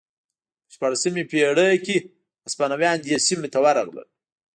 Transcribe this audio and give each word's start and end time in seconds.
په 0.65 0.69
شپاړسمې 0.75 1.23
پېړۍ 1.31 1.75
کې 1.85 1.97
هسپانویان 2.45 2.97
دې 3.03 3.15
سیمې 3.27 3.47
ته 3.53 3.59
ورغلل. 3.65 4.07